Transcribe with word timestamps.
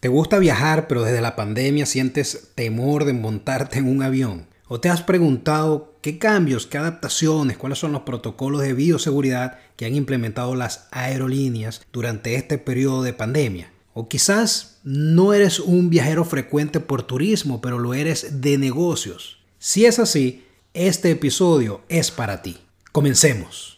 ¿Te 0.00 0.06
gusta 0.06 0.38
viajar 0.38 0.86
pero 0.86 1.02
desde 1.02 1.20
la 1.20 1.34
pandemia 1.34 1.84
sientes 1.84 2.50
temor 2.54 3.04
de 3.04 3.14
montarte 3.14 3.80
en 3.80 3.88
un 3.88 4.04
avión? 4.04 4.46
¿O 4.68 4.78
te 4.78 4.90
has 4.90 5.02
preguntado 5.02 5.94
qué 6.02 6.18
cambios, 6.18 6.68
qué 6.68 6.78
adaptaciones, 6.78 7.56
cuáles 7.56 7.80
son 7.80 7.90
los 7.90 8.02
protocolos 8.02 8.60
de 8.60 8.74
bioseguridad 8.74 9.58
que 9.76 9.86
han 9.86 9.96
implementado 9.96 10.54
las 10.54 10.86
aerolíneas 10.92 11.82
durante 11.90 12.36
este 12.36 12.58
periodo 12.58 13.02
de 13.02 13.12
pandemia? 13.12 13.72
O 13.92 14.08
quizás 14.08 14.78
no 14.84 15.32
eres 15.32 15.58
un 15.58 15.90
viajero 15.90 16.24
frecuente 16.24 16.78
por 16.78 17.02
turismo, 17.02 17.60
pero 17.60 17.80
lo 17.80 17.92
eres 17.92 18.40
de 18.40 18.56
negocios. 18.56 19.38
Si 19.58 19.84
es 19.84 19.98
así, 19.98 20.44
este 20.74 21.10
episodio 21.10 21.80
es 21.88 22.12
para 22.12 22.40
ti. 22.42 22.58
Comencemos. 22.92 23.77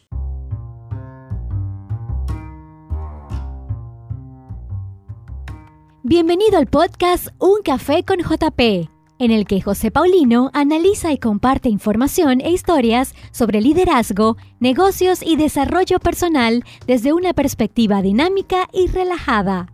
Bienvenido 6.10 6.58
al 6.58 6.66
podcast 6.66 7.28
Un 7.38 7.62
Café 7.62 8.02
con 8.02 8.18
JP, 8.18 8.90
en 9.20 9.30
el 9.30 9.46
que 9.46 9.60
José 9.60 9.92
Paulino 9.92 10.50
analiza 10.54 11.12
y 11.12 11.18
comparte 11.18 11.68
información 11.68 12.40
e 12.40 12.50
historias 12.50 13.14
sobre 13.30 13.60
liderazgo, 13.60 14.36
negocios 14.58 15.22
y 15.22 15.36
desarrollo 15.36 16.00
personal 16.00 16.64
desde 16.84 17.12
una 17.12 17.32
perspectiva 17.32 18.02
dinámica 18.02 18.68
y 18.72 18.88
relajada. 18.88 19.72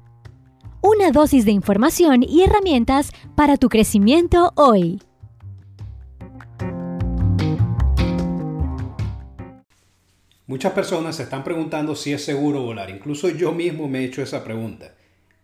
Una 0.82 1.10
dosis 1.10 1.46
de 1.46 1.52
información 1.52 2.22
y 2.22 2.42
herramientas 2.42 3.12
para 3.34 3.56
tu 3.56 3.70
crecimiento 3.70 4.52
hoy. 4.56 5.00
Muchas 10.46 10.72
personas 10.74 11.16
se 11.16 11.22
están 11.22 11.42
preguntando 11.42 11.96
si 11.96 12.12
es 12.12 12.22
seguro 12.22 12.60
volar. 12.60 12.90
Incluso 12.90 13.30
yo 13.30 13.52
mismo 13.52 13.88
me 13.88 14.00
he 14.00 14.04
hecho 14.04 14.20
esa 14.20 14.44
pregunta. 14.44 14.92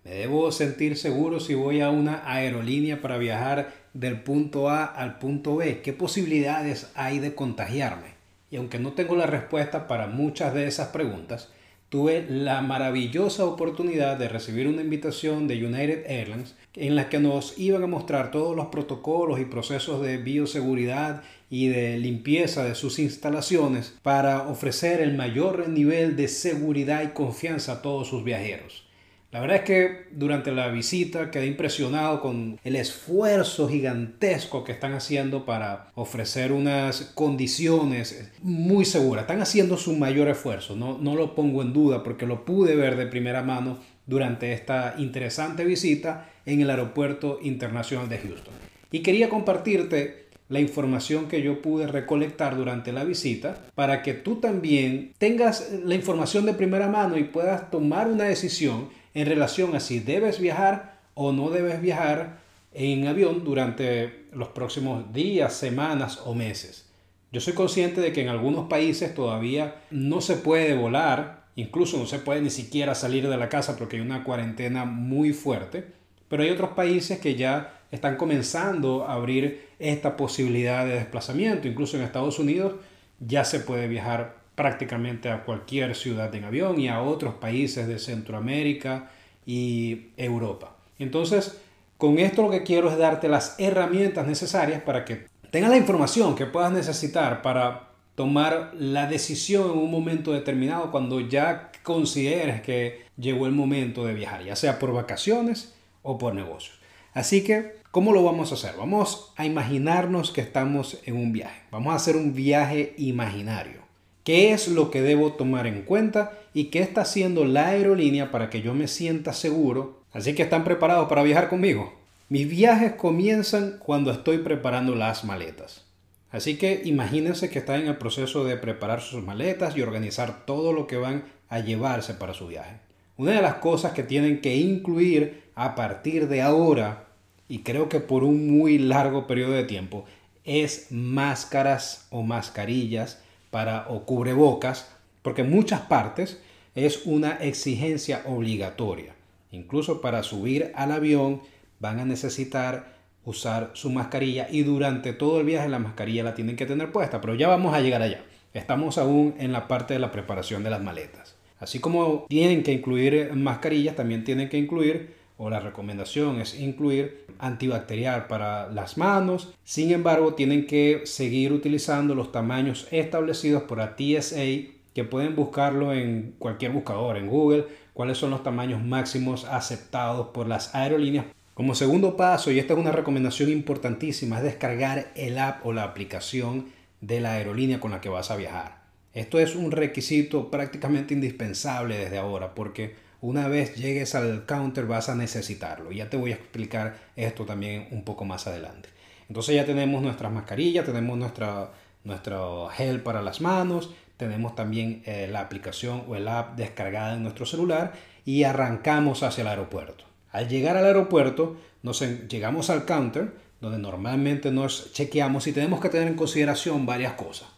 ¿Me 0.04 0.14
debo 0.14 0.50
sentir 0.50 0.96
seguro 0.96 1.38
si 1.38 1.54
voy 1.54 1.80
a 1.80 1.90
una 1.90 2.22
aerolínea 2.28 3.00
para 3.00 3.18
viajar 3.18 3.72
del 3.94 4.20
punto 4.22 4.68
A 4.68 4.84
al 4.84 5.20
punto 5.20 5.54
B? 5.54 5.80
¿Qué 5.80 5.92
posibilidades 5.92 6.90
hay 6.96 7.20
de 7.20 7.36
contagiarme? 7.36 8.08
Y 8.50 8.56
aunque 8.56 8.80
no 8.80 8.94
tengo 8.94 9.14
la 9.14 9.26
respuesta 9.26 9.86
para 9.86 10.08
muchas 10.08 10.54
de 10.54 10.66
esas 10.66 10.88
preguntas, 10.88 11.50
tuve 11.88 12.26
la 12.28 12.62
maravillosa 12.62 13.44
oportunidad 13.44 14.16
de 14.16 14.28
recibir 14.28 14.66
una 14.66 14.82
invitación 14.82 15.46
de 15.46 15.64
United 15.64 16.10
Airlines 16.10 16.56
en 16.74 16.96
la 16.96 17.08
que 17.08 17.20
nos 17.20 17.56
iban 17.56 17.84
a 17.84 17.86
mostrar 17.86 18.32
todos 18.32 18.56
los 18.56 18.66
protocolos 18.66 19.38
y 19.38 19.44
procesos 19.44 20.02
de 20.02 20.16
bioseguridad 20.16 21.22
y 21.48 21.68
de 21.68 21.98
limpieza 21.98 22.64
de 22.64 22.74
sus 22.74 22.98
instalaciones 22.98 23.94
para 24.02 24.48
ofrecer 24.48 25.00
el 25.00 25.14
mayor 25.14 25.68
nivel 25.68 26.16
de 26.16 26.26
seguridad 26.26 27.04
y 27.04 27.08
confianza 27.08 27.74
a 27.74 27.82
todos 27.82 28.08
sus 28.08 28.24
viajeros. 28.24 28.84
La 29.32 29.40
verdad 29.40 29.56
es 29.56 29.62
que 29.62 30.04
durante 30.10 30.52
la 30.52 30.68
visita 30.68 31.30
quedé 31.30 31.46
impresionado 31.46 32.20
con 32.20 32.60
el 32.64 32.76
esfuerzo 32.76 33.66
gigantesco 33.66 34.62
que 34.62 34.72
están 34.72 34.92
haciendo 34.92 35.46
para 35.46 35.86
ofrecer 35.94 36.52
unas 36.52 37.12
condiciones 37.14 38.30
muy 38.42 38.84
seguras. 38.84 39.22
Están 39.22 39.40
haciendo 39.40 39.78
su 39.78 39.96
mayor 39.96 40.28
esfuerzo, 40.28 40.76
no, 40.76 40.98
no 40.98 41.14
lo 41.14 41.34
pongo 41.34 41.62
en 41.62 41.72
duda 41.72 42.02
porque 42.02 42.26
lo 42.26 42.44
pude 42.44 42.76
ver 42.76 42.96
de 42.96 43.06
primera 43.06 43.42
mano 43.42 43.78
durante 44.06 44.52
esta 44.52 44.96
interesante 44.98 45.64
visita 45.64 46.28
en 46.44 46.60
el 46.60 46.68
Aeropuerto 46.68 47.38
Internacional 47.40 48.10
de 48.10 48.18
Houston. 48.18 48.52
Y 48.90 49.00
quería 49.00 49.30
compartirte 49.30 50.26
la 50.50 50.60
información 50.60 51.28
que 51.28 51.40
yo 51.40 51.62
pude 51.62 51.86
recolectar 51.86 52.54
durante 52.54 52.92
la 52.92 53.04
visita 53.04 53.64
para 53.74 54.02
que 54.02 54.12
tú 54.12 54.36
también 54.36 55.14
tengas 55.16 55.70
la 55.82 55.94
información 55.94 56.44
de 56.44 56.52
primera 56.52 56.88
mano 56.88 57.16
y 57.16 57.24
puedas 57.24 57.70
tomar 57.70 58.08
una 58.08 58.24
decisión 58.24 58.90
en 59.14 59.26
relación 59.26 59.74
a 59.74 59.80
si 59.80 60.00
debes 60.00 60.40
viajar 60.40 61.00
o 61.14 61.32
no 61.32 61.50
debes 61.50 61.80
viajar 61.80 62.38
en 62.72 63.06
avión 63.06 63.44
durante 63.44 64.26
los 64.32 64.48
próximos 64.48 65.12
días, 65.12 65.52
semanas 65.52 66.20
o 66.24 66.34
meses. 66.34 66.88
Yo 67.30 67.40
soy 67.40 67.54
consciente 67.54 68.00
de 68.00 68.12
que 68.12 68.22
en 68.22 68.28
algunos 68.28 68.68
países 68.68 69.14
todavía 69.14 69.76
no 69.90 70.20
se 70.20 70.36
puede 70.36 70.74
volar, 70.74 71.46
incluso 71.56 71.98
no 71.98 72.06
se 72.06 72.18
puede 72.18 72.40
ni 72.40 72.50
siquiera 72.50 72.94
salir 72.94 73.28
de 73.28 73.36
la 73.36 73.48
casa 73.48 73.76
porque 73.76 73.96
hay 73.96 74.02
una 74.02 74.24
cuarentena 74.24 74.84
muy 74.84 75.32
fuerte, 75.32 75.86
pero 76.28 76.42
hay 76.42 76.50
otros 76.50 76.70
países 76.70 77.18
que 77.18 77.34
ya 77.34 77.80
están 77.90 78.16
comenzando 78.16 79.04
a 79.04 79.14
abrir 79.14 79.68
esta 79.78 80.16
posibilidad 80.16 80.86
de 80.86 80.94
desplazamiento, 80.94 81.68
incluso 81.68 81.96
en 81.96 82.04
Estados 82.04 82.38
Unidos 82.38 82.74
ya 83.20 83.44
se 83.44 83.60
puede 83.60 83.86
viajar 83.88 84.41
prácticamente 84.54 85.30
a 85.30 85.44
cualquier 85.44 85.94
ciudad 85.94 86.34
en 86.34 86.44
avión 86.44 86.80
y 86.80 86.88
a 86.88 87.02
otros 87.02 87.34
países 87.34 87.86
de 87.86 87.98
Centroamérica 87.98 89.10
y 89.46 90.08
Europa. 90.16 90.76
Entonces, 90.98 91.60
con 91.98 92.18
esto 92.18 92.42
lo 92.42 92.50
que 92.50 92.62
quiero 92.62 92.90
es 92.90 92.98
darte 92.98 93.28
las 93.28 93.56
herramientas 93.58 94.26
necesarias 94.26 94.82
para 94.82 95.04
que 95.04 95.26
tengas 95.50 95.70
la 95.70 95.76
información 95.76 96.34
que 96.34 96.46
puedas 96.46 96.72
necesitar 96.72 97.42
para 97.42 97.90
tomar 98.14 98.72
la 98.78 99.06
decisión 99.06 99.70
en 99.70 99.78
un 99.78 99.90
momento 99.90 100.32
determinado 100.32 100.90
cuando 100.90 101.20
ya 101.20 101.70
consideres 101.82 102.60
que 102.60 103.02
llegó 103.16 103.46
el 103.46 103.52
momento 103.52 104.04
de 104.04 104.14
viajar, 104.14 104.44
ya 104.44 104.56
sea 104.56 104.78
por 104.78 104.92
vacaciones 104.92 105.74
o 106.02 106.18
por 106.18 106.34
negocios. 106.34 106.78
Así 107.14 107.44
que, 107.44 107.76
¿cómo 107.90 108.12
lo 108.12 108.24
vamos 108.24 108.50
a 108.50 108.54
hacer? 108.54 108.74
Vamos 108.76 109.32
a 109.36 109.44
imaginarnos 109.44 110.30
que 110.30 110.40
estamos 110.40 110.98
en 111.04 111.16
un 111.16 111.32
viaje. 111.32 111.62
Vamos 111.70 111.92
a 111.92 111.96
hacer 111.96 112.16
un 112.16 112.34
viaje 112.34 112.94
imaginario. 112.96 113.81
¿Qué 114.24 114.52
es 114.52 114.68
lo 114.68 114.90
que 114.90 115.02
debo 115.02 115.32
tomar 115.32 115.66
en 115.66 115.82
cuenta 115.82 116.32
y 116.54 116.66
qué 116.66 116.80
está 116.80 117.00
haciendo 117.00 117.44
la 117.44 117.68
aerolínea 117.68 118.30
para 118.30 118.50
que 118.50 118.62
yo 118.62 118.72
me 118.72 118.86
sienta 118.86 119.32
seguro? 119.32 120.02
Así 120.12 120.34
que 120.34 120.42
están 120.42 120.62
preparados 120.62 121.08
para 121.08 121.24
viajar 121.24 121.48
conmigo. 121.48 121.92
Mis 122.28 122.48
viajes 122.48 122.92
comienzan 122.92 123.78
cuando 123.80 124.12
estoy 124.12 124.38
preparando 124.38 124.94
las 124.94 125.24
maletas. 125.24 125.84
Así 126.30 126.56
que 126.56 126.82
imagínense 126.84 127.50
que 127.50 127.58
están 127.58 127.82
en 127.82 127.88
el 127.88 127.96
proceso 127.96 128.44
de 128.44 128.56
preparar 128.56 129.02
sus 129.02 129.24
maletas 129.24 129.76
y 129.76 129.82
organizar 129.82 130.46
todo 130.46 130.72
lo 130.72 130.86
que 130.86 130.96
van 130.96 131.24
a 131.48 131.58
llevarse 131.58 132.14
para 132.14 132.32
su 132.32 132.46
viaje. 132.46 132.76
Una 133.16 133.32
de 133.32 133.42
las 133.42 133.56
cosas 133.56 133.92
que 133.92 134.02
tienen 134.02 134.40
que 134.40 134.56
incluir 134.56 135.42
a 135.54 135.74
partir 135.74 136.28
de 136.28 136.42
ahora, 136.42 137.08
y 137.48 137.58
creo 137.58 137.88
que 137.88 138.00
por 138.00 138.24
un 138.24 138.50
muy 138.56 138.78
largo 138.78 139.26
periodo 139.26 139.52
de 139.52 139.64
tiempo, 139.64 140.06
es 140.44 140.86
máscaras 140.90 142.06
o 142.10 142.22
mascarillas 142.22 143.22
para 143.52 143.86
o 143.90 144.06
cubrebocas, 144.06 144.90
porque 145.20 145.42
en 145.42 145.50
muchas 145.50 145.82
partes 145.82 146.40
es 146.74 147.02
una 147.04 147.32
exigencia 147.34 148.22
obligatoria. 148.24 149.14
Incluso 149.50 150.00
para 150.00 150.22
subir 150.22 150.72
al 150.74 150.90
avión 150.90 151.42
van 151.78 152.00
a 152.00 152.06
necesitar 152.06 152.96
usar 153.26 153.70
su 153.74 153.90
mascarilla 153.90 154.48
y 154.50 154.62
durante 154.62 155.12
todo 155.12 155.38
el 155.38 155.46
viaje 155.46 155.68
la 155.68 155.78
mascarilla 155.78 156.24
la 156.24 156.34
tienen 156.34 156.56
que 156.56 156.64
tener 156.64 156.90
puesta, 156.92 157.20
pero 157.20 157.34
ya 157.34 157.46
vamos 157.46 157.74
a 157.74 157.82
llegar 157.82 158.00
allá. 158.00 158.24
Estamos 158.54 158.96
aún 158.96 159.34
en 159.38 159.52
la 159.52 159.68
parte 159.68 159.92
de 159.92 160.00
la 160.00 160.10
preparación 160.10 160.64
de 160.64 160.70
las 160.70 160.82
maletas. 160.82 161.36
Así 161.60 161.78
como 161.78 162.24
tienen 162.30 162.62
que 162.62 162.72
incluir 162.72 163.34
mascarillas, 163.34 163.96
también 163.96 164.24
tienen 164.24 164.48
que 164.48 164.56
incluir, 164.56 165.14
o 165.36 165.50
la 165.50 165.60
recomendación 165.60 166.40
es 166.40 166.58
incluir 166.58 167.26
antibacterial 167.38 168.26
para 168.26 168.70
las 168.70 168.96
manos. 168.96 169.52
Sin 169.64 169.90
embargo, 169.90 170.34
tienen 170.34 170.66
que 170.66 171.02
seguir 171.04 171.52
utilizando 171.52 172.14
los 172.14 172.32
tamaños 172.32 172.86
establecidos 172.90 173.64
por 173.64 173.78
la 173.78 173.96
TSA, 173.96 174.72
que 174.94 175.04
pueden 175.04 175.34
buscarlo 175.34 175.92
en 175.92 176.34
cualquier 176.38 176.72
buscador, 176.72 177.16
en 177.16 177.28
Google, 177.28 177.66
cuáles 177.94 178.18
son 178.18 178.30
los 178.30 178.42
tamaños 178.42 178.82
máximos 178.84 179.44
aceptados 179.44 180.28
por 180.28 180.46
las 180.46 180.74
aerolíneas. 180.74 181.26
Como 181.54 181.74
segundo 181.74 182.16
paso, 182.16 182.50
y 182.50 182.58
esta 182.58 182.74
es 182.74 182.78
una 182.78 182.92
recomendación 182.92 183.50
importantísima, 183.50 184.38
es 184.38 184.44
descargar 184.44 185.12
el 185.16 185.38
app 185.38 185.64
o 185.66 185.72
la 185.72 185.84
aplicación 185.84 186.66
de 187.00 187.20
la 187.20 187.32
aerolínea 187.32 187.80
con 187.80 187.90
la 187.90 188.00
que 188.00 188.08
vas 188.08 188.30
a 188.30 188.36
viajar. 188.36 188.82
Esto 189.12 189.38
es 189.38 189.54
un 189.54 189.70
requisito 189.70 190.50
prácticamente 190.50 191.12
indispensable 191.12 191.98
desde 191.98 192.16
ahora 192.16 192.54
porque 192.54 192.94
una 193.22 193.46
vez 193.46 193.76
llegues 193.76 194.16
al 194.16 194.44
counter 194.46 194.84
vas 194.86 195.08
a 195.08 195.14
necesitarlo. 195.14 195.92
Ya 195.92 196.10
te 196.10 196.16
voy 196.16 196.32
a 196.32 196.34
explicar 196.34 196.98
esto 197.16 197.46
también 197.46 197.86
un 197.92 198.02
poco 198.02 198.24
más 198.24 198.48
adelante. 198.48 198.88
Entonces 199.28 199.54
ya 199.54 199.64
tenemos 199.64 200.02
nuestras 200.02 200.32
mascarillas, 200.32 200.84
tenemos 200.84 201.16
nuestra, 201.16 201.70
nuestro 202.02 202.68
gel 202.70 203.00
para 203.00 203.22
las 203.22 203.40
manos, 203.40 203.94
tenemos 204.16 204.56
también 204.56 205.02
eh, 205.06 205.28
la 205.30 205.40
aplicación 205.40 206.02
o 206.08 206.16
el 206.16 206.26
app 206.26 206.56
descargada 206.56 207.14
en 207.14 207.22
nuestro 207.22 207.46
celular 207.46 207.92
y 208.24 208.42
arrancamos 208.42 209.22
hacia 209.22 209.42
el 209.42 209.48
aeropuerto. 209.48 210.04
Al 210.32 210.48
llegar 210.48 210.76
al 210.76 210.86
aeropuerto, 210.86 211.56
nos 211.82 212.00
llegamos 212.00 212.70
al 212.70 212.84
counter 212.84 213.32
donde 213.60 213.78
normalmente 213.78 214.50
nos 214.50 214.92
chequeamos 214.92 215.46
y 215.46 215.52
tenemos 215.52 215.80
que 215.80 215.88
tener 215.88 216.08
en 216.08 216.14
consideración 216.14 216.86
varias 216.86 217.12
cosas. 217.12 217.48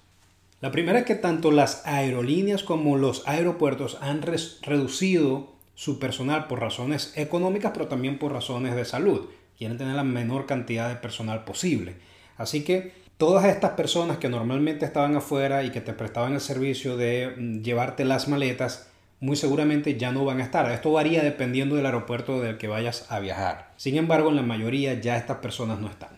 La 0.61 0.71
primera 0.71 0.99
es 0.99 1.07
que 1.07 1.15
tanto 1.15 1.51
las 1.51 1.87
aerolíneas 1.87 2.63
como 2.63 2.99
los 2.99 3.27
aeropuertos 3.27 3.97
han 4.03 4.23
reducido 4.23 5.54
su 5.75 5.99
personal 5.99 6.47
por 6.47 6.61
razones 6.61 7.13
económicas, 7.17 7.73
pero 7.73 7.89
también 7.89 8.19
por 8.19 8.33
razones 8.33 8.75
de 8.75 8.85
salud. 8.85 9.29
Quieren 9.59 9.79
tener 9.79 9.95
la 9.95 10.05
menor 10.05 10.47
cantidad 10.47 10.89
de 10.89 10.97
personal 10.97 11.45
posible. 11.45 11.97
Así 12.37 12.65
que 12.65 12.93
todas 13.17 13.45
estas 13.45 13.73
personas 13.73 14.19
que 14.19 14.29
normalmente 14.29 14.85
estaban 14.85 15.17
afuera 15.17 15.63
y 15.63 15.71
que 15.71 15.81
te 15.81 15.93
prestaban 15.93 16.35
el 16.35 16.41
servicio 16.41 16.97
de 16.97 17.35
mm, 17.37 17.63
llevarte 17.63 18.05
las 18.05 18.29
maletas, 18.29 18.89
muy 19.21 19.37
seguramente 19.37 19.97
ya 19.97 20.13
no 20.13 20.25
van 20.25 20.41
a 20.41 20.45
estar. 20.45 20.71
Esto 20.71 20.93
varía 20.93 21.23
dependiendo 21.23 21.77
del 21.77 21.87
aeropuerto 21.87 22.41
del 22.41 22.59
que 22.59 22.69
vayas 22.69 23.11
a 23.11 23.21
viajar. 23.21 23.73
Sin 23.77 23.97
embargo, 23.97 24.31
en 24.31 24.37
la 24.37 24.43
mayoría 24.43 24.95
ya 24.95 25.17
estas 25.17 25.39
personas 25.39 25.79
no 25.81 25.89
están. 25.89 26.11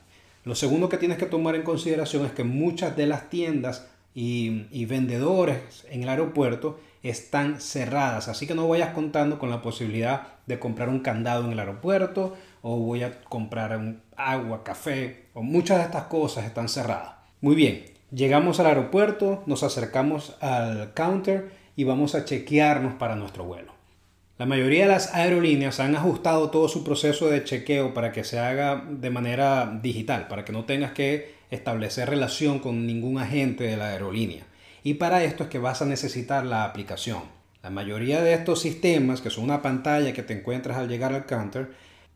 Lo 0.45 0.55
segundo 0.55 0.89
que 0.89 0.97
tienes 0.97 1.19
que 1.19 1.27
tomar 1.27 1.55
en 1.55 1.63
consideración 1.63 2.25
es 2.25 2.33
que 2.33 2.45
muchas 2.45 2.97
de 2.97 3.07
las 3.07 3.29
tiendas 3.29 3.89
y, 4.15 4.67
y 4.71 4.87
vendedores 4.87 5.85
en 5.91 6.05
el 6.05 6.09
aeropuerto 6.09 6.81
están 7.09 7.61
cerradas, 7.61 8.29
así 8.29 8.47
que 8.47 8.55
no 8.55 8.69
vayas 8.69 8.91
contando 8.91 9.39
con 9.39 9.51
la 9.51 9.63
posibilidad 9.63 10.29
de 10.47 10.59
comprar 10.59 10.89
un 10.89 11.01
candado 11.01 11.45
en 11.45 11.53
el 11.53 11.59
aeropuerto 11.59 12.37
o 12.63 12.77
voy 12.79 13.03
a 13.03 13.21
comprar 13.21 13.77
un 13.77 14.03
agua, 14.17 14.65
café 14.65 15.27
o 15.35 15.43
muchas 15.43 15.79
de 15.79 15.85
estas 15.85 16.05
cosas 16.05 16.45
están 16.45 16.69
cerradas. 16.69 17.15
Muy 17.41 17.55
bien, 17.55 17.85
llegamos 18.11 18.61
al 18.61 18.67
aeropuerto, 18.67 19.43
nos 19.47 19.63
acercamos 19.63 20.37
al 20.41 20.95
counter 20.95 21.51
y 21.77 21.85
vamos 21.85 22.15
a 22.15 22.25
chequearnos 22.25 22.95
para 22.95 23.17
nuestro 23.17 23.45
vuelo. 23.45 23.77
La 24.39 24.45
mayoría 24.45 24.83
de 24.83 24.93
las 24.93 25.15
aerolíneas 25.15 25.81
han 25.81 25.97
ajustado 25.97 26.51
todo 26.51 26.69
su 26.69 26.85
proceso 26.85 27.31
de 27.31 27.45
chequeo 27.45 27.95
para 27.95 28.13
que 28.13 28.23
se 28.23 28.39
haga 28.39 28.85
de 28.87 29.09
manera 29.09 29.79
digital, 29.83 30.29
para 30.29 30.45
que 30.45 30.53
no 30.53 30.65
tengas 30.65 30.93
que 30.93 31.37
establecer 31.51 32.11
relación 32.11 32.59
con 32.59 32.87
ningún 32.87 33.19
agente 33.19 33.65
de 33.65 33.77
la 33.79 33.89
aerolínea. 33.89 34.45
Y 34.87 34.95
para 34.95 35.25
esto 35.25 35.43
es 35.43 35.51
que 35.51 35.59
vas 35.59 35.83
a 35.83 35.85
necesitar 35.85 36.47
la 36.47 36.63
aplicación. 36.63 37.19
La 37.61 37.71
mayoría 37.71 38.23
de 38.23 38.35
estos 38.35 38.61
sistemas, 38.61 39.21
que 39.21 39.31
son 39.31 39.43
una 39.43 39.61
pantalla 39.61 40.13
que 40.13 40.23
te 40.23 40.33
encuentras 40.33 40.77
al 40.77 40.87
llegar 40.87 41.13
al 41.13 41.27
counter, 41.27 41.73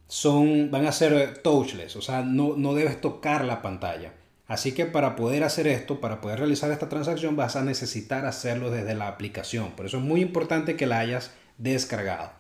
son, 0.06 0.70
van 0.70 0.86
a 0.86 0.92
ser 0.92 1.38
touchless, 1.38 1.96
o 1.96 2.00
sea, 2.00 2.22
no, 2.22 2.54
no 2.56 2.72
debes 2.74 3.00
tocar 3.00 3.44
la 3.44 3.60
pantalla. 3.60 4.12
Así 4.46 4.70
que 4.70 4.86
para 4.86 5.16
poder 5.16 5.42
hacer 5.42 5.66
esto, 5.66 6.00
para 6.00 6.20
poder 6.20 6.38
realizar 6.38 6.70
esta 6.70 6.88
transacción, 6.88 7.34
vas 7.34 7.56
a 7.56 7.64
necesitar 7.64 8.24
hacerlo 8.24 8.70
desde 8.70 8.94
la 8.94 9.08
aplicación. 9.08 9.72
Por 9.72 9.86
eso 9.86 9.96
es 9.96 10.04
muy 10.04 10.20
importante 10.20 10.76
que 10.76 10.86
la 10.86 11.00
hayas 11.00 11.32
descargado. 11.58 12.30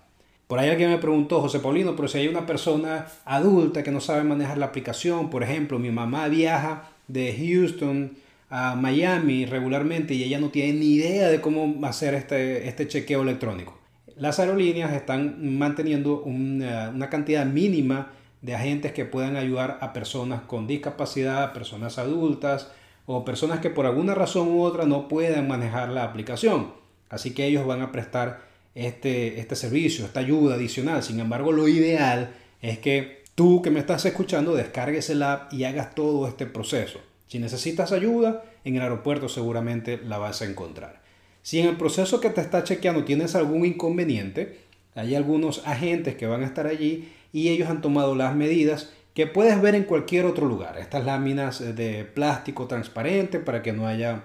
Por 0.46 0.60
ahí 0.60 0.68
alguien 0.70 0.90
me 0.90 0.98
preguntó, 0.98 1.40
José 1.40 1.58
Paulino, 1.58 1.96
pero 1.96 2.06
si 2.06 2.18
hay 2.18 2.28
una 2.28 2.46
persona 2.46 3.08
adulta 3.24 3.82
que 3.82 3.90
no 3.90 4.00
sabe 4.00 4.22
manejar 4.22 4.58
la 4.58 4.66
aplicación, 4.66 5.28
por 5.28 5.42
ejemplo, 5.42 5.80
mi 5.80 5.90
mamá 5.90 6.28
viaja 6.28 6.84
de 7.08 7.36
Houston 7.36 8.12
a 8.50 8.74
Miami 8.74 9.46
regularmente 9.46 10.14
y 10.14 10.24
ella 10.24 10.40
no 10.40 10.50
tiene 10.50 10.78
ni 10.78 10.94
idea 10.94 11.28
de 11.28 11.40
cómo 11.40 11.86
hacer 11.86 12.14
este, 12.14 12.68
este 12.68 12.88
chequeo 12.88 13.22
electrónico. 13.22 13.78
Las 14.16 14.40
aerolíneas 14.40 14.92
están 14.92 15.56
manteniendo 15.56 16.20
una, 16.22 16.90
una 16.90 17.08
cantidad 17.08 17.46
mínima 17.46 18.12
de 18.42 18.54
agentes 18.54 18.92
que 18.92 19.04
puedan 19.04 19.36
ayudar 19.36 19.78
a 19.80 19.92
personas 19.92 20.42
con 20.42 20.66
discapacidad, 20.66 21.52
personas 21.52 21.98
adultas 21.98 22.70
o 23.06 23.24
personas 23.24 23.60
que 23.60 23.70
por 23.70 23.86
alguna 23.86 24.14
razón 24.14 24.48
u 24.48 24.62
otra 24.62 24.84
no 24.84 25.08
puedan 25.08 25.46
manejar 25.46 25.88
la 25.90 26.04
aplicación. 26.04 26.72
Así 27.08 27.32
que 27.32 27.46
ellos 27.46 27.66
van 27.66 27.82
a 27.82 27.92
prestar 27.92 28.42
este, 28.74 29.40
este 29.40 29.56
servicio, 29.56 30.04
esta 30.04 30.20
ayuda 30.20 30.56
adicional. 30.56 31.02
Sin 31.02 31.20
embargo, 31.20 31.52
lo 31.52 31.68
ideal 31.68 32.34
es 32.62 32.78
que 32.78 33.24
tú 33.34 33.62
que 33.62 33.70
me 33.70 33.80
estás 33.80 34.04
escuchando 34.04 34.54
descargues 34.54 35.08
el 35.10 35.22
app 35.22 35.52
y 35.52 35.64
hagas 35.64 35.94
todo 35.94 36.26
este 36.26 36.46
proceso. 36.46 37.00
Si 37.30 37.38
necesitas 37.38 37.92
ayuda, 37.92 38.42
en 38.64 38.74
el 38.74 38.82
aeropuerto 38.82 39.28
seguramente 39.28 39.98
la 39.98 40.18
vas 40.18 40.42
a 40.42 40.46
encontrar. 40.46 41.00
Si 41.42 41.60
en 41.60 41.68
el 41.68 41.76
proceso 41.76 42.20
que 42.20 42.30
te 42.30 42.40
está 42.40 42.64
chequeando 42.64 43.04
tienes 43.04 43.36
algún 43.36 43.64
inconveniente, 43.64 44.58
hay 44.96 45.14
algunos 45.14 45.64
agentes 45.64 46.16
que 46.16 46.26
van 46.26 46.42
a 46.42 46.46
estar 46.46 46.66
allí 46.66 47.08
y 47.32 47.50
ellos 47.50 47.70
han 47.70 47.82
tomado 47.82 48.16
las 48.16 48.34
medidas 48.34 48.90
que 49.14 49.28
puedes 49.28 49.62
ver 49.62 49.76
en 49.76 49.84
cualquier 49.84 50.26
otro 50.26 50.44
lugar. 50.44 50.76
Estas 50.76 51.04
láminas 51.04 51.60
de 51.76 52.04
plástico 52.04 52.66
transparente 52.66 53.38
para 53.38 53.62
que 53.62 53.72
no 53.72 53.86
haya 53.86 54.24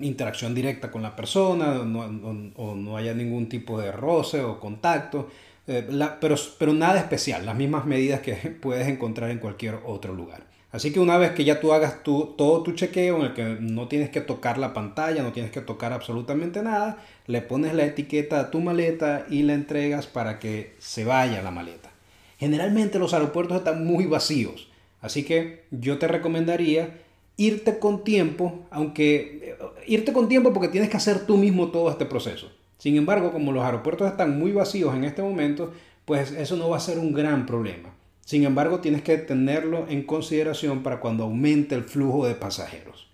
interacción 0.00 0.54
directa 0.54 0.92
con 0.92 1.02
la 1.02 1.16
persona 1.16 1.80
o 1.80 2.74
no 2.76 2.96
haya 2.96 3.12
ningún 3.12 3.48
tipo 3.48 3.76
de 3.80 3.90
roce 3.90 4.42
o 4.42 4.60
contacto, 4.60 5.30
eh, 5.66 5.86
pero, 6.20 6.36
pero 6.58 6.72
nada 6.72 6.98
especial, 6.98 7.44
las 7.44 7.56
mismas 7.56 7.86
medidas 7.86 8.20
que 8.20 8.34
puedes 8.60 8.86
encontrar 8.88 9.30
en 9.30 9.38
cualquier 9.38 9.78
otro 9.84 10.14
lugar. 10.14 10.44
Así 10.72 10.92
que 10.92 11.00
una 11.00 11.16
vez 11.16 11.30
que 11.30 11.44
ya 11.44 11.58
tú 11.58 11.72
hagas 11.72 12.02
todo 12.02 12.62
tu 12.62 12.72
chequeo 12.72 13.16
en 13.16 13.22
el 13.22 13.34
que 13.34 13.56
no 13.60 13.88
tienes 13.88 14.10
que 14.10 14.20
tocar 14.20 14.58
la 14.58 14.74
pantalla, 14.74 15.22
no 15.22 15.32
tienes 15.32 15.50
que 15.50 15.62
tocar 15.62 15.92
absolutamente 15.92 16.62
nada, 16.62 16.98
le 17.26 17.40
pones 17.40 17.72
la 17.72 17.86
etiqueta 17.86 18.40
a 18.40 18.50
tu 18.50 18.60
maleta 18.60 19.26
y 19.30 19.42
la 19.42 19.54
entregas 19.54 20.06
para 20.06 20.38
que 20.38 20.74
se 20.78 21.04
vaya 21.04 21.40
la 21.40 21.50
maleta. 21.50 21.90
Generalmente 22.38 22.98
los 22.98 23.14
aeropuertos 23.14 23.56
están 23.56 23.86
muy 23.86 24.04
vacíos, 24.04 24.68
así 25.00 25.24
que 25.24 25.64
yo 25.70 25.98
te 25.98 26.08
recomendaría 26.08 27.00
irte 27.38 27.78
con 27.78 28.04
tiempo, 28.04 28.66
aunque 28.70 29.40
eh, 29.42 29.56
irte 29.86 30.12
con 30.12 30.28
tiempo 30.28 30.52
porque 30.52 30.68
tienes 30.68 30.90
que 30.90 30.96
hacer 30.96 31.26
tú 31.26 31.38
mismo 31.38 31.68
todo 31.68 31.90
este 31.90 32.04
proceso. 32.04 32.50
Sin 32.78 32.96
embargo, 32.96 33.32
como 33.32 33.52
los 33.52 33.64
aeropuertos 33.64 34.10
están 34.10 34.38
muy 34.38 34.52
vacíos 34.52 34.94
en 34.94 35.04
este 35.04 35.22
momento, 35.22 35.72
pues 36.04 36.32
eso 36.32 36.56
no 36.56 36.68
va 36.68 36.76
a 36.76 36.80
ser 36.80 36.98
un 36.98 37.12
gran 37.12 37.46
problema. 37.46 37.94
Sin 38.24 38.44
embargo, 38.44 38.80
tienes 38.80 39.02
que 39.02 39.18
tenerlo 39.18 39.86
en 39.88 40.02
consideración 40.02 40.82
para 40.82 41.00
cuando 41.00 41.24
aumente 41.24 41.74
el 41.74 41.84
flujo 41.84 42.26
de 42.26 42.34
pasajeros. 42.34 43.08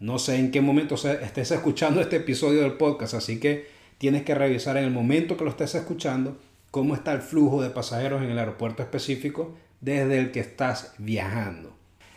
No 0.00 0.18
sé 0.18 0.36
en 0.36 0.50
qué 0.50 0.60
momento 0.60 0.94
estés 0.94 1.50
escuchando 1.50 2.00
este 2.00 2.16
episodio 2.16 2.62
del 2.62 2.72
podcast, 2.72 3.14
así 3.14 3.38
que 3.38 3.66
tienes 3.98 4.22
que 4.22 4.34
revisar 4.34 4.76
en 4.76 4.84
el 4.84 4.90
momento 4.90 5.36
que 5.36 5.44
lo 5.44 5.50
estés 5.50 5.74
escuchando 5.74 6.36
cómo 6.70 6.94
está 6.94 7.12
el 7.12 7.20
flujo 7.20 7.62
de 7.62 7.70
pasajeros 7.70 8.22
en 8.22 8.30
el 8.30 8.38
aeropuerto 8.38 8.82
específico 8.82 9.54
desde 9.80 10.18
el 10.18 10.32
que 10.32 10.40
estás 10.40 10.94
viajando. 10.98 11.72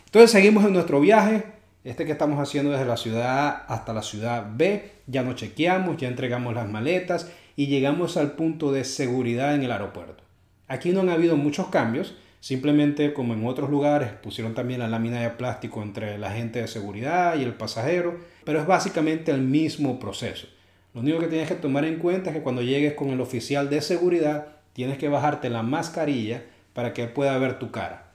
Entonces 0.06 0.30
seguimos 0.30 0.64
en 0.64 0.72
nuestro 0.72 1.00
viaje, 1.00 1.44
este 1.90 2.04
que 2.04 2.12
estamos 2.12 2.38
haciendo 2.38 2.70
desde 2.70 2.84
la 2.84 2.96
ciudad 2.96 3.26
A 3.28 3.50
hasta 3.68 3.92
la 3.92 4.02
ciudad 4.02 4.46
B. 4.54 4.90
Ya 5.06 5.22
nos 5.22 5.36
chequeamos, 5.36 5.96
ya 5.96 6.08
entregamos 6.08 6.54
las 6.54 6.68
maletas 6.68 7.30
y 7.56 7.66
llegamos 7.66 8.16
al 8.16 8.32
punto 8.32 8.72
de 8.72 8.84
seguridad 8.84 9.54
en 9.54 9.62
el 9.62 9.72
aeropuerto. 9.72 10.22
Aquí 10.68 10.90
no 10.90 11.00
han 11.00 11.08
habido 11.08 11.36
muchos 11.36 11.68
cambios, 11.68 12.14
Simplemente 12.40 13.12
como 13.12 13.34
en 13.34 13.46
otros 13.46 13.68
lugares 13.68 14.10
pusieron 14.22 14.54
también 14.54 14.80
la 14.80 14.88
lámina 14.88 15.20
de 15.20 15.30
plástico 15.30 15.82
entre 15.82 16.14
el 16.14 16.24
agente 16.24 16.60
de 16.60 16.68
seguridad 16.68 17.36
y 17.36 17.42
el 17.42 17.54
pasajero, 17.54 18.18
pero 18.44 18.60
es 18.60 18.66
básicamente 18.66 19.32
el 19.32 19.42
mismo 19.42 19.98
proceso. 19.98 20.46
Lo 20.94 21.00
único 21.00 21.18
que 21.18 21.26
tienes 21.26 21.48
que 21.48 21.56
tomar 21.56 21.84
en 21.84 21.98
cuenta 21.98 22.30
es 22.30 22.36
que 22.36 22.42
cuando 22.42 22.62
llegues 22.62 22.94
con 22.94 23.10
el 23.10 23.20
oficial 23.20 23.68
de 23.70 23.80
seguridad 23.80 24.46
tienes 24.72 24.98
que 24.98 25.08
bajarte 25.08 25.50
la 25.50 25.62
mascarilla 25.62 26.44
para 26.74 26.92
que 26.92 27.02
él 27.02 27.08
pueda 27.10 27.36
ver 27.38 27.58
tu 27.58 27.72
cara. 27.72 28.12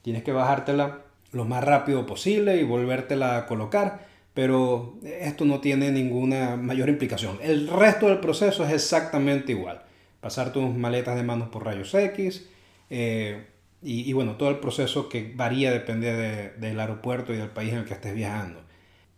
Tienes 0.00 0.22
que 0.22 0.32
bajártela 0.32 1.02
lo 1.36 1.44
más 1.44 1.62
rápido 1.62 2.06
posible 2.06 2.56
y 2.56 2.64
volvértela 2.64 3.36
a 3.36 3.46
colocar, 3.46 4.06
pero 4.34 4.96
esto 5.02 5.44
no 5.44 5.60
tiene 5.60 5.90
ninguna 5.90 6.56
mayor 6.56 6.88
implicación. 6.88 7.38
El 7.42 7.68
resto 7.68 8.08
del 8.08 8.18
proceso 8.18 8.64
es 8.64 8.72
exactamente 8.72 9.52
igual. 9.52 9.82
Pasar 10.20 10.52
tus 10.52 10.74
maletas 10.74 11.16
de 11.16 11.22
manos 11.22 11.48
por 11.48 11.64
rayos 11.64 11.94
X, 11.94 12.48
eh, 12.90 13.46
y, 13.82 14.12
bueno, 14.14 14.36
todo 14.36 14.50
el 14.50 14.58
proceso 14.58 15.08
que 15.08 15.32
varía 15.36 15.70
depende 15.70 16.52
del 16.58 16.80
aeropuerto 16.80 17.32
y 17.32 17.36
del 17.36 17.50
país 17.50 17.72
en 17.72 17.80
el 17.80 17.84
que 17.84 17.94
estés 17.94 18.14
viajando. 18.14 18.60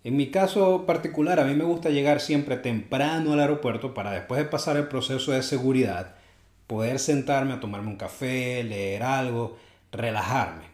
En 0.05 0.17
mi 0.17 0.31
caso 0.31 0.85
particular, 0.85 1.41
a 1.41 1.45
mí 1.45 1.55
me 1.55 1.65
gusta 1.65 1.91
llegar 1.91 2.21
siempre 2.21 2.57
temprano 2.57 3.33
al 3.33 3.41
aeropuerto 3.41 3.95
para 3.95 4.13
después 4.13 4.39
de 4.39 4.47
pasar 4.47 4.77
el 4.77 4.89
proceso 4.89 5.33
de 5.33 5.43
seguridad, 5.43 6.17
poder 6.67 6.99
sentarme 6.99 7.55
a 7.55 7.61
tomarme 7.61 7.89
un 7.89 7.97
café, 7.97 8.63
leer 8.63 9.03
algo, 9.03 9.57
relajarme. 9.91 10.65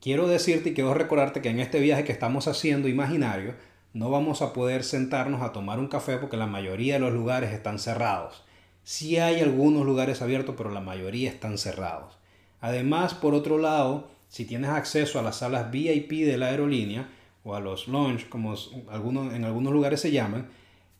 Quiero 0.00 0.26
decirte 0.28 0.70
y 0.70 0.72
quiero 0.72 0.94
recordarte 0.94 1.42
que 1.42 1.50
en 1.50 1.60
este 1.60 1.78
viaje 1.78 2.04
que 2.04 2.12
estamos 2.12 2.48
haciendo 2.48 2.88
imaginario, 2.88 3.52
no 3.92 4.08
vamos 4.08 4.40
a 4.40 4.54
poder 4.54 4.82
sentarnos 4.82 5.42
a 5.42 5.52
tomar 5.52 5.78
un 5.78 5.88
café 5.88 6.16
porque 6.16 6.38
la 6.38 6.46
mayoría 6.46 6.94
de 6.94 7.00
los 7.00 7.12
lugares 7.12 7.52
están 7.52 7.78
cerrados. 7.78 8.42
Sí 8.82 9.18
hay 9.18 9.42
algunos 9.42 9.84
lugares 9.84 10.22
abiertos, 10.22 10.54
pero 10.56 10.70
la 10.70 10.80
mayoría 10.80 11.28
están 11.28 11.58
cerrados. 11.58 12.16
Además, 12.62 13.12
por 13.12 13.34
otro 13.34 13.58
lado, 13.58 14.08
si 14.30 14.46
tienes 14.46 14.70
acceso 14.70 15.18
a 15.18 15.22
las 15.22 15.36
salas 15.36 15.70
VIP 15.70 16.24
de 16.24 16.38
la 16.38 16.46
aerolínea 16.46 17.10
o 17.44 17.54
a 17.54 17.60
los 17.60 17.86
lounge, 17.86 18.26
como 18.30 18.54
algunos, 18.88 19.34
en 19.34 19.44
algunos 19.44 19.70
lugares 19.70 20.00
se 20.00 20.12
llaman, 20.12 20.48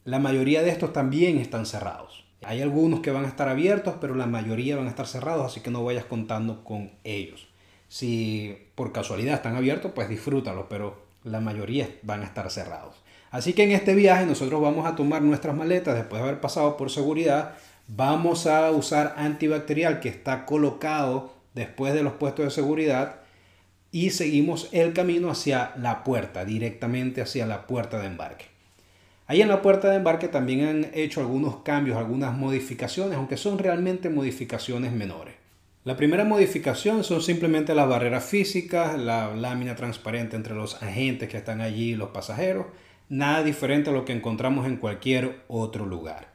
la 0.05 0.19
mayoría 0.19 0.61
de 0.61 0.69
estos 0.69 0.93
también 0.93 1.39
están 1.39 1.65
cerrados. 1.65 2.27
Hay 2.43 2.61
algunos 2.61 3.01
que 3.01 3.13
van 3.13 3.25
a 3.25 3.29
estar 3.29 3.49
abiertos, 3.49 3.95
pero 3.99 4.15
la 4.15 4.27
mayoría 4.27 4.77
van 4.77 4.89
a 4.89 4.91
estar 4.91 5.07
cerrados, 5.07 5.47
así 5.47 5.61
que 5.61 5.71
no 5.71 5.83
vayas 5.85 6.05
contando 6.05 6.65
con 6.65 6.91
ellos. 7.03 7.50
Si 7.91 8.57
por 8.77 8.93
casualidad 8.93 9.35
están 9.35 9.57
abiertos, 9.57 9.91
pues 9.93 10.09
disfrútalos, 10.09 10.67
pero 10.71 11.03
la 11.25 11.41
mayoría 11.41 11.89
van 12.03 12.23
a 12.23 12.25
estar 12.25 12.49
cerrados. 12.49 12.95
Así 13.33 13.53
que 13.53 13.65
en 13.65 13.73
este 13.73 13.97
viaje 13.97 14.27
nosotros 14.27 14.63
vamos 14.63 14.87
a 14.87 14.95
tomar 14.95 15.23
nuestras 15.23 15.57
maletas 15.57 15.97
después 15.97 16.23
de 16.23 16.29
haber 16.29 16.41
pasado 16.41 16.77
por 16.77 16.89
seguridad. 16.89 17.55
Vamos 17.89 18.47
a 18.47 18.71
usar 18.71 19.15
antibacterial 19.17 19.99
que 19.99 20.09
está 20.09 20.47
colocado 20.47 21.35
después 21.55 21.93
de 21.93 22.05
los 22.05 22.13
puestos 22.13 22.45
de 22.45 22.51
seguridad 22.53 23.17
y 23.91 24.11
seguimos 24.11 24.69
el 24.71 24.93
camino 24.93 25.29
hacia 25.29 25.73
la 25.77 26.05
puerta, 26.05 26.45
directamente 26.45 27.23
hacia 27.23 27.45
la 27.45 27.67
puerta 27.67 27.99
de 27.99 28.07
embarque. 28.07 28.45
Ahí 29.27 29.43
en 29.43 29.49
la 29.49 29.63
puerta 29.63 29.91
de 29.91 29.97
embarque 29.97 30.29
también 30.29 30.65
han 30.65 30.91
hecho 30.95 31.21
algunos 31.21 31.57
cambios, 31.63 31.99
algunas 31.99 32.37
modificaciones, 32.37 33.19
aunque 33.19 33.37
son 33.37 33.59
realmente 33.59 34.11
modificaciones 34.11 34.93
menores. 34.93 35.40
La 35.83 35.97
primera 35.97 36.25
modificación 36.25 37.05
son 37.05 37.23
simplemente 37.23 37.75
las 37.75 37.89
barreras 37.89 38.27
físicas, 38.27 38.99
la 38.99 39.35
lámina 39.35 39.77
transparente 39.77 40.37
entre 40.37 40.55
los 40.55 40.83
agentes 40.83 41.31
que 41.31 41.39
están 41.39 41.63
allí 41.63 41.93
y 41.93 41.97
los 41.97 42.11
pasajeros, 42.11 42.67
nada 43.09 43.43
diferente 43.43 43.89
a 43.89 43.93
lo 43.95 44.05
que 44.05 44.13
encontramos 44.13 44.67
en 44.67 44.77
cualquier 44.77 45.43
otro 45.49 45.87
lugar. 45.87 46.35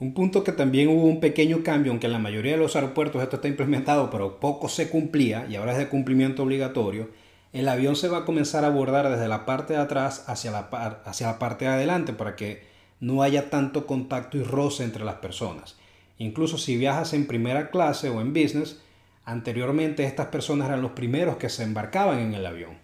Un 0.00 0.12
punto 0.12 0.44
que 0.44 0.52
también 0.52 0.88
hubo 0.88 1.06
un 1.06 1.18
pequeño 1.18 1.62
cambio, 1.62 1.92
aunque 1.92 2.08
en 2.08 2.12
la 2.12 2.18
mayoría 2.18 2.52
de 2.52 2.58
los 2.58 2.76
aeropuertos 2.76 3.22
esto 3.22 3.36
está 3.36 3.48
implementado, 3.48 4.10
pero 4.10 4.38
poco 4.38 4.68
se 4.68 4.90
cumplía 4.90 5.46
y 5.48 5.56
ahora 5.56 5.72
es 5.72 5.78
de 5.78 5.88
cumplimiento 5.88 6.42
obligatorio, 6.42 7.08
el 7.54 7.70
avión 7.70 7.96
se 7.96 8.08
va 8.08 8.18
a 8.18 8.24
comenzar 8.26 8.64
a 8.64 8.66
abordar 8.66 9.08
desde 9.08 9.28
la 9.28 9.46
parte 9.46 9.72
de 9.72 9.78
atrás 9.78 10.24
hacia 10.28 10.50
la, 10.50 10.58
hacia 11.06 11.28
la 11.28 11.38
parte 11.38 11.64
de 11.64 11.70
adelante 11.70 12.12
para 12.12 12.36
que 12.36 12.66
no 13.00 13.22
haya 13.22 13.48
tanto 13.48 13.86
contacto 13.86 14.36
y 14.36 14.42
roce 14.42 14.84
entre 14.84 15.06
las 15.06 15.16
personas. 15.16 15.78
Incluso 16.18 16.58
si 16.58 16.76
viajas 16.76 17.12
en 17.12 17.26
primera 17.26 17.70
clase 17.70 18.08
o 18.08 18.20
en 18.20 18.32
business, 18.32 18.80
anteriormente 19.24 20.04
estas 20.04 20.28
personas 20.28 20.68
eran 20.68 20.82
los 20.82 20.92
primeros 20.92 21.36
que 21.36 21.48
se 21.48 21.62
embarcaban 21.62 22.18
en 22.18 22.34
el 22.34 22.46
avión. 22.46 22.78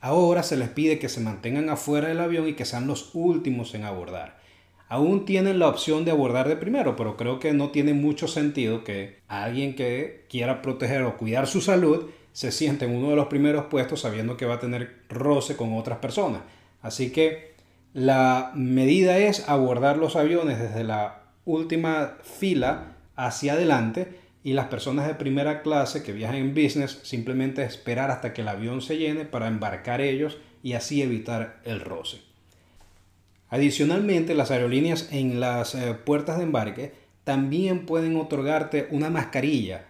Ahora 0.00 0.42
se 0.42 0.56
les 0.56 0.68
pide 0.68 0.98
que 0.98 1.08
se 1.08 1.20
mantengan 1.20 1.68
afuera 1.68 2.08
del 2.08 2.20
avión 2.20 2.46
y 2.46 2.54
que 2.54 2.64
sean 2.64 2.86
los 2.86 3.10
últimos 3.14 3.74
en 3.74 3.84
abordar. 3.84 4.38
Aún 4.88 5.24
tienen 5.24 5.58
la 5.58 5.68
opción 5.68 6.04
de 6.04 6.12
abordar 6.12 6.48
de 6.48 6.56
primero, 6.56 6.94
pero 6.94 7.16
creo 7.16 7.40
que 7.40 7.52
no 7.52 7.70
tiene 7.70 7.92
mucho 7.92 8.28
sentido 8.28 8.84
que 8.84 9.18
alguien 9.26 9.74
que 9.74 10.26
quiera 10.28 10.62
proteger 10.62 11.02
o 11.02 11.16
cuidar 11.16 11.48
su 11.48 11.60
salud 11.60 12.10
se 12.32 12.52
siente 12.52 12.84
en 12.84 12.94
uno 12.94 13.10
de 13.10 13.16
los 13.16 13.26
primeros 13.26 13.64
puestos 13.64 14.02
sabiendo 14.02 14.36
que 14.36 14.46
va 14.46 14.54
a 14.54 14.60
tener 14.60 15.00
roce 15.08 15.56
con 15.56 15.76
otras 15.76 15.98
personas. 15.98 16.42
Así 16.82 17.10
que 17.10 17.54
la 17.94 18.52
medida 18.54 19.18
es 19.18 19.48
abordar 19.48 19.96
los 19.96 20.14
aviones 20.14 20.60
desde 20.60 20.84
la 20.84 21.25
última 21.46 22.18
fila 22.22 22.96
hacia 23.14 23.54
adelante 23.54 24.20
y 24.44 24.52
las 24.52 24.66
personas 24.66 25.06
de 25.06 25.14
primera 25.14 25.62
clase 25.62 26.02
que 26.02 26.12
viajan 26.12 26.36
en 26.36 26.54
business 26.54 27.00
simplemente 27.02 27.64
esperar 27.64 28.10
hasta 28.10 28.34
que 28.34 28.42
el 28.42 28.48
avión 28.48 28.82
se 28.82 28.98
llene 28.98 29.24
para 29.24 29.48
embarcar 29.48 30.00
ellos 30.00 30.36
y 30.62 30.74
así 30.74 31.00
evitar 31.00 31.60
el 31.64 31.80
roce. 31.80 32.20
Adicionalmente, 33.48 34.34
las 34.34 34.50
aerolíneas 34.50 35.08
en 35.12 35.40
las 35.40 35.74
eh, 35.74 35.94
puertas 35.94 36.36
de 36.36 36.44
embarque 36.44 36.92
también 37.24 37.86
pueden 37.86 38.16
otorgarte 38.16 38.88
una 38.90 39.10
mascarilla. 39.10 39.86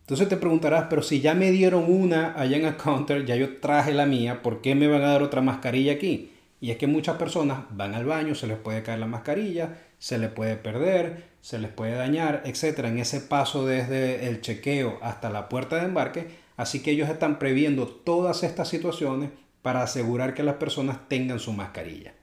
Entonces 0.00 0.28
te 0.28 0.36
preguntarás, 0.36 0.86
pero 0.88 1.02
si 1.02 1.20
ya 1.20 1.34
me 1.34 1.50
dieron 1.50 1.84
una 1.90 2.38
allá 2.38 2.56
en 2.56 2.64
el 2.64 2.76
counter, 2.76 3.26
ya 3.26 3.36
yo 3.36 3.58
traje 3.58 3.92
la 3.92 4.06
mía, 4.06 4.42
¿por 4.42 4.62
qué 4.62 4.74
me 4.74 4.88
van 4.88 5.02
a 5.02 5.08
dar 5.08 5.22
otra 5.22 5.42
mascarilla 5.42 5.92
aquí? 5.92 6.32
Y 6.60 6.70
es 6.70 6.78
que 6.78 6.86
muchas 6.86 7.16
personas 7.16 7.60
van 7.70 7.94
al 7.94 8.06
baño, 8.06 8.34
se 8.34 8.46
les 8.46 8.56
puede 8.56 8.82
caer 8.82 8.98
la 8.98 9.06
mascarilla, 9.06 9.76
se 9.98 10.18
les 10.18 10.30
puede 10.30 10.56
perder, 10.56 11.24
se 11.40 11.58
les 11.58 11.70
puede 11.70 11.92
dañar, 11.92 12.42
etc. 12.44 12.80
en 12.84 12.98
ese 12.98 13.20
paso 13.20 13.66
desde 13.66 14.28
el 14.28 14.40
chequeo 14.40 14.98
hasta 15.02 15.30
la 15.30 15.48
puerta 15.48 15.76
de 15.76 15.86
embarque. 15.86 16.28
Así 16.56 16.82
que 16.82 16.90
ellos 16.90 17.08
están 17.08 17.38
previendo 17.38 17.86
todas 17.86 18.42
estas 18.42 18.68
situaciones 18.68 19.30
para 19.62 19.82
asegurar 19.82 20.34
que 20.34 20.42
las 20.42 20.56
personas 20.56 21.08
tengan 21.08 21.38
su 21.38 21.52
mascarilla. 21.52 22.14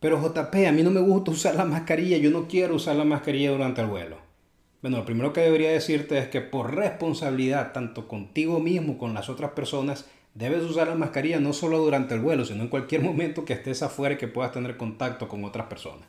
Pero 0.00 0.20
JP, 0.20 0.66
a 0.66 0.72
mí 0.72 0.82
no 0.82 0.90
me 0.90 1.00
gusta 1.00 1.30
usar 1.32 1.54
la 1.54 1.64
mascarilla, 1.64 2.16
yo 2.16 2.30
no 2.30 2.48
quiero 2.48 2.76
usar 2.76 2.96
la 2.96 3.04
mascarilla 3.04 3.50
durante 3.50 3.80
el 3.80 3.88
vuelo. 3.88 4.16
Bueno, 4.82 4.96
lo 4.96 5.04
primero 5.04 5.32
que 5.32 5.42
debería 5.42 5.70
decirte 5.70 6.18
es 6.18 6.28
que 6.28 6.40
por 6.40 6.74
responsabilidad, 6.74 7.72
tanto 7.72 8.08
contigo 8.08 8.60
mismo 8.60 8.96
como 8.96 8.98
con 8.98 9.14
las 9.14 9.28
otras 9.28 9.50
personas, 9.50 10.06
debes 10.34 10.62
usar 10.62 10.88
la 10.88 10.94
mascarilla 10.94 11.38
no 11.38 11.52
solo 11.52 11.78
durante 11.78 12.14
el 12.14 12.20
vuelo, 12.20 12.46
sino 12.46 12.62
en 12.62 12.68
cualquier 12.68 13.02
momento 13.02 13.44
que 13.44 13.52
estés 13.52 13.82
afuera 13.82 14.14
y 14.14 14.18
que 14.18 14.28
puedas 14.28 14.52
tener 14.52 14.78
contacto 14.78 15.28
con 15.28 15.44
otras 15.44 15.66
personas. 15.66 16.08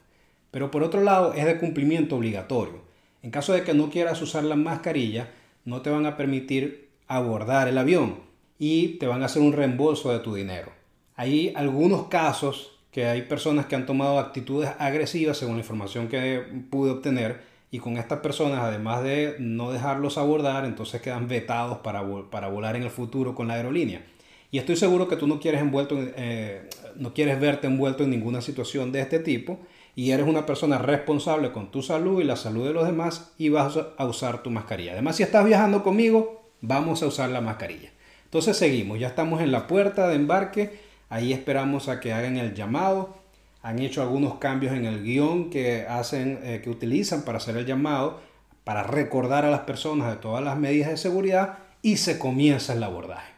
Pero 0.51 0.69
por 0.69 0.83
otro 0.83 1.01
lado, 1.01 1.33
es 1.33 1.45
de 1.45 1.57
cumplimiento 1.57 2.17
obligatorio. 2.17 2.81
En 3.23 3.31
caso 3.31 3.53
de 3.53 3.63
que 3.63 3.73
no 3.73 3.89
quieras 3.89 4.21
usar 4.21 4.43
la 4.43 4.55
mascarilla, 4.55 5.29
no 5.65 5.81
te 5.81 5.89
van 5.89 6.05
a 6.05 6.17
permitir 6.17 6.89
abordar 7.07 7.67
el 7.67 7.77
avión 7.77 8.19
y 8.59 8.99
te 8.99 9.07
van 9.07 9.23
a 9.23 9.25
hacer 9.25 9.41
un 9.41 9.53
reembolso 9.53 10.11
de 10.11 10.19
tu 10.19 10.35
dinero. 10.35 10.71
Hay 11.15 11.53
algunos 11.55 12.07
casos 12.07 12.79
que 12.91 13.05
hay 13.05 13.23
personas 13.23 13.65
que 13.65 13.75
han 13.75 13.85
tomado 13.85 14.19
actitudes 14.19 14.71
agresivas 14.77 15.37
según 15.37 15.55
la 15.55 15.61
información 15.61 16.07
que 16.07 16.43
pude 16.69 16.91
obtener 16.91 17.41
y 17.71 17.79
con 17.79 17.97
estas 17.97 18.19
personas, 18.19 18.59
además 18.59 19.01
de 19.03 19.35
no 19.39 19.71
dejarlos 19.71 20.17
abordar, 20.17 20.65
entonces 20.65 21.01
quedan 21.01 21.29
vetados 21.29 21.77
para, 21.77 22.03
para 22.29 22.49
volar 22.49 22.75
en 22.75 22.83
el 22.83 22.89
futuro 22.89 23.33
con 23.33 23.47
la 23.47 23.53
aerolínea. 23.53 24.03
Y 24.51 24.57
estoy 24.57 24.75
seguro 24.75 25.07
que 25.07 25.15
tú 25.15 25.25
no 25.27 25.39
quieres, 25.39 25.61
envuelto, 25.61 25.95
eh, 25.97 26.67
no 26.97 27.13
quieres 27.13 27.39
verte 27.39 27.67
envuelto 27.67 28.03
en 28.03 28.09
ninguna 28.09 28.41
situación 28.41 28.91
de 28.91 28.99
este 28.99 29.19
tipo 29.19 29.59
y 29.95 30.11
eres 30.11 30.27
una 30.27 30.45
persona 30.45 30.77
responsable 30.77 31.51
con 31.51 31.71
tu 31.71 31.81
salud 31.81 32.21
y 32.21 32.23
la 32.23 32.35
salud 32.35 32.65
de 32.65 32.73
los 32.73 32.85
demás 32.85 33.33
y 33.37 33.49
vas 33.49 33.77
a 33.97 34.05
usar 34.05 34.43
tu 34.43 34.49
mascarilla. 34.49 34.93
Además, 34.93 35.17
si 35.17 35.23
estás 35.23 35.45
viajando 35.45 35.83
conmigo, 35.83 36.43
vamos 36.61 37.03
a 37.03 37.07
usar 37.07 37.29
la 37.29 37.41
mascarilla. 37.41 37.91
Entonces 38.25 38.55
seguimos, 38.55 38.99
ya 38.99 39.07
estamos 39.07 39.41
en 39.41 39.51
la 39.51 39.67
puerta 39.67 40.07
de 40.07 40.15
embarque 40.15 40.91
Ahí 41.11 41.33
esperamos 41.33 41.89
a 41.89 41.99
que 41.99 42.13
hagan 42.13 42.37
el 42.37 42.53
llamado. 42.53 43.17
Han 43.63 43.79
hecho 43.79 44.01
algunos 44.01 44.35
cambios 44.35 44.73
en 44.73 44.85
el 44.85 45.03
guion 45.03 45.49
que 45.49 45.85
hacen, 45.85 46.39
eh, 46.41 46.61
que 46.63 46.69
utilizan 46.69 47.23
para 47.23 47.37
hacer 47.37 47.57
el 47.57 47.65
llamado, 47.65 48.21
para 48.63 48.83
recordar 48.83 49.43
a 49.43 49.51
las 49.51 49.59
personas 49.59 50.09
de 50.09 50.15
todas 50.15 50.41
las 50.41 50.57
medidas 50.57 50.89
de 50.89 50.95
seguridad 50.95 51.57
y 51.81 51.97
se 51.97 52.17
comienza 52.17 52.71
el 52.71 52.81
abordaje. 52.81 53.29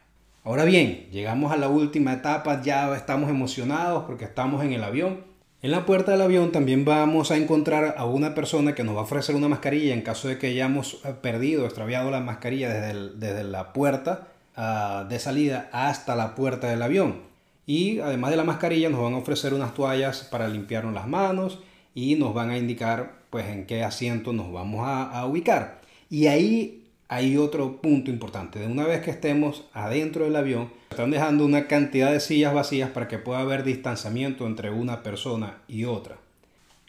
Ahora 0.43 0.65
bien, 0.65 1.07
llegamos 1.11 1.51
a 1.51 1.57
la 1.57 1.67
última 1.67 2.13
etapa, 2.13 2.61
ya 2.61 2.95
estamos 2.95 3.31
emocionados 3.31 4.03
porque 4.03 4.25
estamos 4.25 4.63
en 4.63 4.73
el 4.73 4.83
avión. 4.83 5.21
En 5.63 5.71
la 5.71 5.85
puerta 5.85 6.11
del 6.11 6.21
avión 6.21 6.51
también 6.51 6.83
vamos 6.83 7.31
a 7.31 7.37
encontrar 7.37 7.95
a 7.97 8.03
una 8.03 8.35
persona 8.35 8.75
que 8.75 8.83
nos 8.83 8.97
va 8.97 8.99
a 8.99 9.03
ofrecer 9.03 9.33
una 9.33 9.47
mascarilla 9.47 9.93
en 9.93 10.01
caso 10.01 10.27
de 10.27 10.37
que 10.37 10.47
hayamos 10.47 10.99
eh, 11.05 11.13
perdido, 11.21 11.63
extraviado 11.63 12.11
la 12.11 12.19
mascarilla 12.19 12.67
desde, 12.67 13.11
desde 13.15 13.45
la 13.45 13.71
puerta 13.71 14.27
ah, 14.57 15.05
de 15.07 15.19
salida 15.19 15.69
hasta 15.71 16.17
la 16.17 16.35
puerta 16.35 16.67
del 16.67 16.81
avión. 16.81 17.21
Y 17.65 17.99
además 17.99 18.31
de 18.31 18.35
la 18.35 18.43
mascarilla 18.43 18.89
nos 18.89 19.01
van 19.01 19.13
a 19.13 19.19
ofrecer 19.19 19.53
unas 19.53 19.73
toallas 19.73 20.27
para 20.29 20.49
limpiarnos 20.49 20.93
las 20.93 21.07
manos 21.07 21.59
y 21.95 22.15
nos 22.15 22.33
van 22.33 22.49
a 22.49 22.57
indicar 22.57 23.19
pues 23.29 23.47
en 23.47 23.65
qué 23.65 23.85
asiento 23.85 24.33
nos 24.33 24.51
vamos 24.51 24.81
a, 24.85 25.25
ubicar. 25.25 25.79
Y 26.09 26.27
ahí 26.27 26.89
hay 27.07 27.37
otro 27.37 27.77
punto 27.81 28.11
importante. 28.11 28.59
De 28.59 28.67
una 28.67 28.85
vez 28.85 29.01
que 29.01 29.11
estemos 29.11 29.63
adentro 29.71 30.25
del 30.25 30.35
avión, 30.35 30.71
están 30.93 31.11
dejando 31.11 31.45
una 31.45 31.67
cantidad 31.67 32.11
de 32.11 32.19
sillas 32.19 32.53
vacías 32.53 32.89
para 32.89 33.07
que 33.07 33.17
pueda 33.17 33.39
haber 33.39 33.63
distanciamiento 33.63 34.47
entre 34.47 34.71
una 34.71 35.03
persona 35.03 35.57
y 35.67 35.85
otra. 35.85 36.17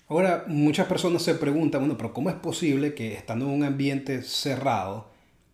Ahora, 0.08 0.44
muchas 0.46 0.86
personas 0.86 1.22
se 1.22 1.34
preguntan, 1.34 1.80
bueno, 1.80 1.96
pero 1.96 2.12
¿cómo 2.12 2.30
es 2.30 2.36
posible 2.36 2.94
que 2.94 3.14
estando 3.14 3.46
en 3.46 3.52
un 3.52 3.64
ambiente 3.64 4.22
cerrado 4.22 5.08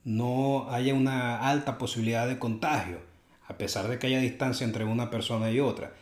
no 0.04 0.70
haya 0.70 0.94
una 0.94 1.48
alta 1.48 1.78
posibilidad 1.78 2.28
de 2.28 2.38
contagio? 2.38 3.10
a 3.50 3.58
pesar 3.58 3.88
de 3.88 3.98
que 3.98 4.06
haya 4.06 4.20
distancia 4.20 4.64
entre 4.64 4.84
una 4.84 5.10
persona 5.10 5.50
y 5.50 5.58
otra? 5.58 5.92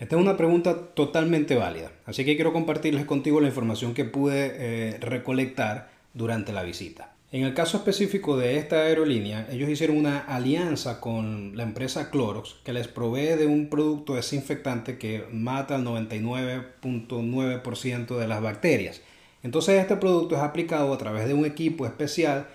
Esta 0.00 0.16
es 0.16 0.22
una 0.22 0.36
pregunta 0.36 0.94
totalmente 0.94 1.54
válida, 1.54 1.92
así 2.06 2.24
que 2.24 2.34
quiero 2.34 2.52
compartirles 2.52 3.04
contigo 3.04 3.40
la 3.40 3.46
información 3.46 3.94
que 3.94 4.04
pude 4.04 4.50
eh, 4.56 4.98
recolectar 4.98 5.90
durante 6.12 6.52
la 6.52 6.64
visita. 6.64 7.12
En 7.30 7.42
el 7.42 7.52
caso 7.52 7.76
específico 7.76 8.38
de 8.38 8.56
esta 8.56 8.84
aerolínea, 8.84 9.46
ellos 9.50 9.68
hicieron 9.68 9.98
una 9.98 10.20
alianza 10.20 10.98
con 10.98 11.54
la 11.58 11.62
empresa 11.62 12.10
Clorox 12.10 12.54
que 12.64 12.72
les 12.72 12.88
provee 12.88 13.36
de 13.36 13.44
un 13.44 13.68
producto 13.68 14.14
desinfectante 14.14 14.96
que 14.96 15.26
mata 15.30 15.74
al 15.74 15.84
99.9% 15.84 18.16
de 18.16 18.26
las 18.26 18.40
bacterias. 18.40 19.02
Entonces 19.42 19.78
este 19.78 19.96
producto 19.96 20.36
es 20.36 20.40
aplicado 20.40 20.94
a 20.94 20.96
través 20.96 21.28
de 21.28 21.34
un 21.34 21.44
equipo 21.44 21.84
especial 21.84 22.46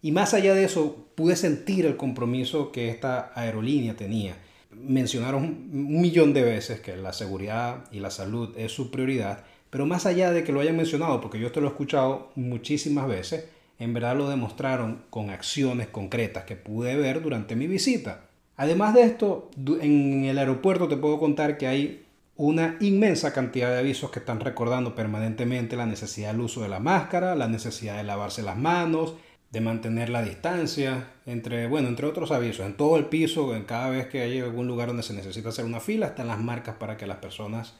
Y 0.00 0.12
más 0.12 0.32
allá 0.32 0.54
de 0.54 0.64
eso, 0.64 1.06
pude 1.14 1.36
sentir 1.36 1.84
el 1.84 1.98
compromiso 1.98 2.72
que 2.72 2.88
esta 2.88 3.32
aerolínea 3.34 3.94
tenía. 3.94 4.36
Mencionaron 4.76 5.44
un 5.44 6.00
millón 6.00 6.32
de 6.32 6.42
veces 6.42 6.80
que 6.80 6.96
la 6.96 7.12
seguridad 7.12 7.84
y 7.92 8.00
la 8.00 8.10
salud 8.10 8.52
es 8.56 8.72
su 8.72 8.90
prioridad 8.90 9.44
pero 9.74 9.86
más 9.86 10.06
allá 10.06 10.30
de 10.30 10.44
que 10.44 10.52
lo 10.52 10.60
hayan 10.60 10.76
mencionado, 10.76 11.20
porque 11.20 11.40
yo 11.40 11.48
esto 11.48 11.60
lo 11.60 11.66
he 11.66 11.70
escuchado 11.70 12.30
muchísimas 12.36 13.08
veces, 13.08 13.46
en 13.80 13.92
verdad 13.92 14.16
lo 14.16 14.28
demostraron 14.28 15.02
con 15.10 15.30
acciones 15.30 15.88
concretas 15.88 16.44
que 16.44 16.54
pude 16.54 16.94
ver 16.94 17.20
durante 17.20 17.56
mi 17.56 17.66
visita. 17.66 18.20
Además 18.56 18.94
de 18.94 19.02
esto, 19.02 19.50
en 19.80 20.26
el 20.26 20.38
aeropuerto 20.38 20.86
te 20.86 20.96
puedo 20.96 21.18
contar 21.18 21.58
que 21.58 21.66
hay 21.66 22.06
una 22.36 22.76
inmensa 22.78 23.32
cantidad 23.32 23.72
de 23.72 23.80
avisos 23.80 24.12
que 24.12 24.20
están 24.20 24.38
recordando 24.38 24.94
permanentemente 24.94 25.74
la 25.74 25.86
necesidad 25.86 26.30
del 26.30 26.42
uso 26.42 26.62
de 26.62 26.68
la 26.68 26.78
máscara, 26.78 27.34
la 27.34 27.48
necesidad 27.48 27.96
de 27.96 28.04
lavarse 28.04 28.44
las 28.44 28.56
manos, 28.56 29.14
de 29.54 29.60
mantener 29.60 30.10
la 30.10 30.20
distancia, 30.20 31.12
entre, 31.26 31.68
bueno, 31.68 31.86
entre 31.86 32.06
otros 32.06 32.32
avisos. 32.32 32.66
En 32.66 32.74
todo 32.74 32.96
el 32.96 33.04
piso, 33.04 33.54
en 33.54 33.62
cada 33.62 33.88
vez 33.88 34.08
que 34.08 34.20
hay 34.20 34.40
algún 34.40 34.66
lugar 34.66 34.88
donde 34.88 35.04
se 35.04 35.14
necesita 35.14 35.50
hacer 35.50 35.64
una 35.64 35.78
fila, 35.78 36.06
están 36.06 36.26
las 36.26 36.40
marcas 36.40 36.74
para 36.74 36.96
que 36.96 37.06
las 37.06 37.18
personas 37.18 37.74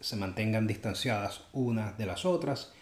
se 0.00 0.16
mantengan 0.16 0.66
distanciadas 0.66 1.42
unas 1.52 1.98
de 1.98 2.06
las 2.06 2.24
otras. 2.24 2.72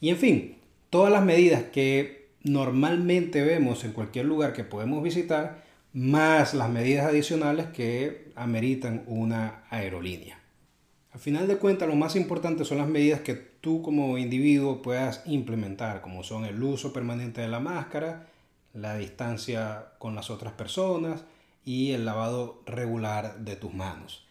Y 0.00 0.08
en 0.08 0.16
fin, 0.16 0.56
todas 0.88 1.12
las 1.12 1.22
medidas 1.22 1.64
que 1.64 2.30
normalmente 2.42 3.42
vemos 3.42 3.84
en 3.84 3.92
cualquier 3.92 4.24
lugar 4.24 4.54
que 4.54 4.64
podemos 4.64 5.02
visitar, 5.02 5.62
más 5.92 6.54
las 6.54 6.70
medidas 6.70 7.04
adicionales 7.04 7.66
que 7.66 8.32
ameritan 8.36 9.02
una 9.06 9.64
aerolínea. 9.68 10.40
Al 11.12 11.20
final 11.20 11.46
de 11.46 11.58
cuentas, 11.58 11.86
lo 11.86 11.94
más 11.94 12.16
importante 12.16 12.64
son 12.64 12.78
las 12.78 12.88
medidas 12.88 13.20
que 13.20 13.51
tú 13.62 13.80
como 13.80 14.18
individuo 14.18 14.82
puedas 14.82 15.22
implementar, 15.24 16.02
como 16.02 16.22
son 16.22 16.44
el 16.44 16.62
uso 16.62 16.92
permanente 16.92 17.40
de 17.40 17.48
la 17.48 17.60
máscara, 17.60 18.28
la 18.74 18.98
distancia 18.98 19.92
con 19.98 20.14
las 20.14 20.28
otras 20.28 20.52
personas 20.52 21.24
y 21.64 21.92
el 21.92 22.04
lavado 22.04 22.62
regular 22.66 23.38
de 23.38 23.56
tus 23.56 23.72
manos. 23.72 24.26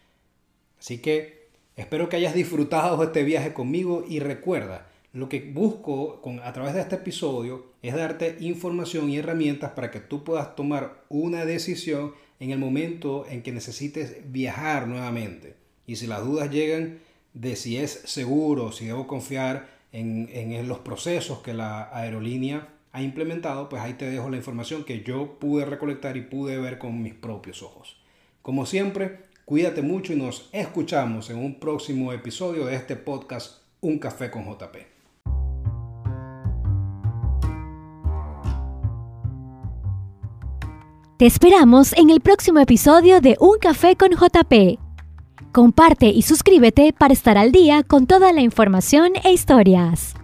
Así 0.78 0.98
que 0.98 1.42
Espero 1.74 2.10
que 2.10 2.16
hayas 2.16 2.34
disfrutado 2.34 3.02
este 3.02 3.24
viaje 3.24 3.54
conmigo 3.54 4.04
y 4.06 4.18
recuerda, 4.18 4.88
lo 5.14 5.30
que 5.30 5.40
busco 5.40 6.20
con, 6.20 6.38
a 6.40 6.52
través 6.52 6.74
de 6.74 6.82
este 6.82 6.96
episodio 6.96 7.64
es 7.80 7.94
darte 7.94 8.36
información 8.40 9.08
y 9.08 9.16
herramientas 9.16 9.72
para 9.72 9.90
que 9.90 10.00
tú 10.00 10.22
puedas 10.22 10.54
tomar 10.54 11.02
una 11.08 11.46
decisión 11.46 12.14
en 12.40 12.50
el 12.50 12.58
momento 12.58 13.24
en 13.28 13.42
que 13.42 13.52
necesites 13.52 14.16
viajar 14.30 14.86
nuevamente. 14.86 15.54
Y 15.86 15.96
si 15.96 16.06
las 16.06 16.22
dudas 16.22 16.50
llegan 16.50 16.98
de 17.34 17.56
si 17.56 17.78
es 17.78 17.90
seguro, 18.04 18.72
si 18.72 18.86
debo 18.86 19.06
confiar 19.06 19.68
en, 19.92 20.28
en 20.32 20.68
los 20.68 20.78
procesos 20.78 21.40
que 21.40 21.54
la 21.54 21.90
aerolínea 21.96 22.68
ha 22.92 23.02
implementado, 23.02 23.68
pues 23.68 23.82
ahí 23.82 23.94
te 23.94 24.10
dejo 24.10 24.30
la 24.30 24.36
información 24.36 24.84
que 24.84 25.02
yo 25.02 25.38
pude 25.38 25.64
recolectar 25.64 26.16
y 26.16 26.22
pude 26.22 26.58
ver 26.58 26.78
con 26.78 27.02
mis 27.02 27.14
propios 27.14 27.62
ojos. 27.62 27.96
Como 28.42 28.66
siempre, 28.66 29.20
Cuídate 29.44 29.82
mucho 29.82 30.12
y 30.12 30.16
nos 30.16 30.48
escuchamos 30.52 31.28
en 31.30 31.36
un 31.36 31.58
próximo 31.58 32.12
episodio 32.12 32.66
de 32.66 32.76
este 32.76 32.94
podcast 32.94 33.60
Un 33.80 33.98
Café 33.98 34.30
con 34.30 34.44
JP. 34.44 34.76
Te 41.18 41.26
esperamos 41.26 41.92
en 41.94 42.10
el 42.10 42.20
próximo 42.20 42.60
episodio 42.60 43.20
de 43.20 43.36
Un 43.40 43.58
Café 43.58 43.96
con 43.96 44.12
JP. 44.12 44.81
Comparte 45.52 46.06
y 46.06 46.22
suscríbete 46.22 46.94
para 46.94 47.12
estar 47.12 47.36
al 47.36 47.52
día 47.52 47.82
con 47.82 48.06
toda 48.06 48.32
la 48.32 48.40
información 48.40 49.12
e 49.22 49.32
historias. 49.32 50.14